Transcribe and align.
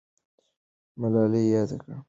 ملالۍ 0.99 1.43
یاده 1.53 1.75
کړه. 1.81 1.95